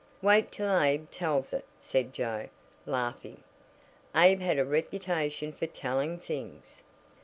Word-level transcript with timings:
"Wait 0.19 0.51
till 0.51 0.79
Abe 0.81 1.11
tells 1.11 1.53
it," 1.53 1.63
said 1.79 2.11
Joe, 2.11 2.49
laughing. 2.87 3.43
Abe 4.15 4.39
had 4.41 4.57
a 4.57 4.65
reputation 4.65 5.51
for 5.53 5.67
"telling 5.67 6.17
things." 6.17 6.81